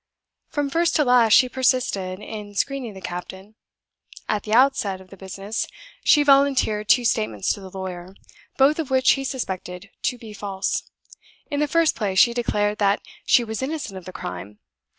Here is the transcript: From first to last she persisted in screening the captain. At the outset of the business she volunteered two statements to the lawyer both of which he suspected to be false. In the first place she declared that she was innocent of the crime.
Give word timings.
From 0.47 0.71
first 0.71 0.95
to 0.95 1.05
last 1.05 1.33
she 1.33 1.47
persisted 1.47 2.17
in 2.21 2.55
screening 2.55 2.95
the 2.95 3.01
captain. 3.01 3.53
At 4.27 4.41
the 4.41 4.51
outset 4.55 4.99
of 4.99 5.11
the 5.11 5.15
business 5.15 5.67
she 6.03 6.23
volunteered 6.23 6.89
two 6.89 7.05
statements 7.05 7.53
to 7.53 7.61
the 7.61 7.69
lawyer 7.69 8.15
both 8.57 8.79
of 8.79 8.89
which 8.89 9.11
he 9.11 9.23
suspected 9.23 9.91
to 10.01 10.17
be 10.17 10.33
false. 10.33 10.89
In 11.51 11.59
the 11.59 11.67
first 11.67 11.95
place 11.95 12.17
she 12.17 12.33
declared 12.33 12.79
that 12.79 13.03
she 13.27 13.43
was 13.43 13.61
innocent 13.61 13.95
of 13.95 14.05
the 14.05 14.11
crime. 14.11 14.57